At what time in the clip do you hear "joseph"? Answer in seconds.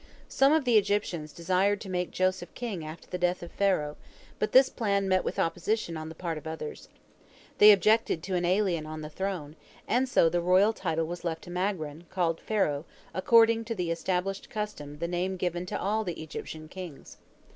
2.09-2.51